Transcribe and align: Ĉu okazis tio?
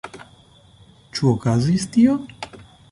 Ĉu 1.19 1.29
okazis 1.35 1.87
tio? 1.97 2.19